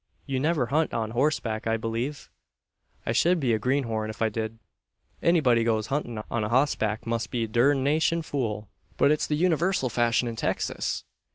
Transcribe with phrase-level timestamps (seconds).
[0.25, 2.31] "You never hunt on horseback, I believe?"
[3.05, 4.57] "I shed be a greenhorn if I dud.
[5.21, 8.67] Anybody as goes huntin' a hossback must be a durnation fool!"
[8.97, 11.03] "But it's the universal fashion in Texas!"